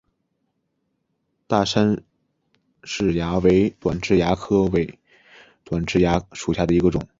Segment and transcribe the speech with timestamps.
[1.45, 2.03] 大杉
[2.83, 4.97] 氏蚜为短痣蚜科伪
[5.63, 7.07] 短痣蚜属下的一个种。